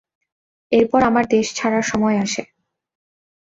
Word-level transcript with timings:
এরপর 0.71 1.01
আমার 1.03 1.25
দেশ 1.27 1.47
ছাড়ার 1.55 1.85
সময় 1.91 2.17
আসে। 2.25 2.43